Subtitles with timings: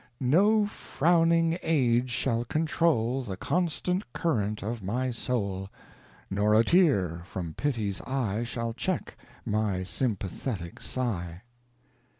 [0.19, 5.69] No frowning age shall control The constant current of my soul,
[6.27, 11.43] Nor a tear from pity's eye Shall check my sympathetic sigh.